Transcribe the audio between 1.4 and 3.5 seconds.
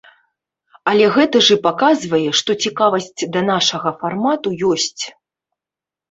ж і паказвае, што цікавасць да